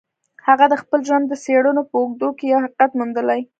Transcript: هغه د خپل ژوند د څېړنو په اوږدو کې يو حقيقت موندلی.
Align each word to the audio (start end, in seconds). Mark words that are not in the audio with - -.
هغه 0.47 0.65
د 0.69 0.75
خپل 0.81 0.99
ژوند 1.07 1.25
د 1.27 1.33
څېړنو 1.43 1.81
په 1.89 1.95
اوږدو 1.99 2.29
کې 2.37 2.45
يو 2.53 2.59
حقيقت 2.65 2.91
موندلی. 2.99 3.41